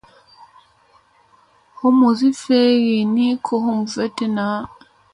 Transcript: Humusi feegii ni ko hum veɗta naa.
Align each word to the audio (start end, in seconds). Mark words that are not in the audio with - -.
Humusi 1.77 2.27
feegii 2.41 3.03
ni 3.15 3.27
ko 3.45 3.53
hum 3.63 3.79
veɗta 3.93 4.25
naa. 4.35 4.59